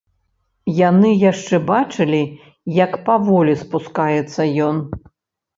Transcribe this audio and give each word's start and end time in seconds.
Яны 0.77 1.11
яшчэ 1.31 1.59
бачылі, 1.67 2.21
як 2.79 2.91
паволі 3.11 3.53
спускаецца 3.65 4.49
ён. 4.71 4.75